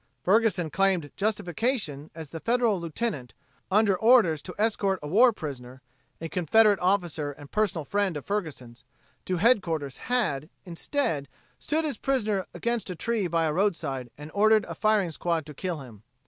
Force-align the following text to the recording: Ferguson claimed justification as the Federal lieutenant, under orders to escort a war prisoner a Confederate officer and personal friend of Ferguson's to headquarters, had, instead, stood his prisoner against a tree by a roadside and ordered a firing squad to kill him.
Ferguson 0.23 0.71
claimed 0.71 1.11
justification 1.15 2.09
as 2.15 2.31
the 2.31 2.39
Federal 2.39 2.79
lieutenant, 2.81 3.35
under 3.69 3.95
orders 3.95 4.41
to 4.41 4.55
escort 4.57 4.97
a 5.03 5.07
war 5.07 5.31
prisoner 5.31 5.83
a 6.19 6.27
Confederate 6.27 6.79
officer 6.79 7.33
and 7.33 7.51
personal 7.51 7.85
friend 7.85 8.17
of 8.17 8.25
Ferguson's 8.25 8.83
to 9.25 9.37
headquarters, 9.37 9.97
had, 10.09 10.49
instead, 10.65 11.27
stood 11.59 11.85
his 11.85 11.99
prisoner 11.99 12.47
against 12.51 12.89
a 12.89 12.95
tree 12.95 13.27
by 13.27 13.45
a 13.45 13.53
roadside 13.53 14.09
and 14.17 14.31
ordered 14.33 14.65
a 14.65 14.73
firing 14.73 15.11
squad 15.11 15.45
to 15.45 15.53
kill 15.53 15.81
him. 15.81 16.01